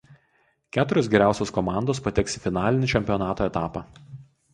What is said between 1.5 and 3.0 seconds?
komandos pateks į finalinį